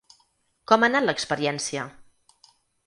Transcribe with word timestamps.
Com 0.71 0.85
ha 0.85 0.89
anat 0.91 1.07
l’experiència? 1.11 1.87